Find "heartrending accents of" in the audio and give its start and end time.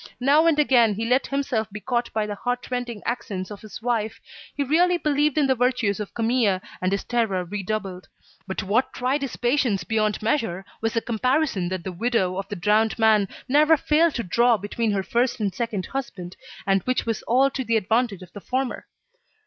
2.33-3.61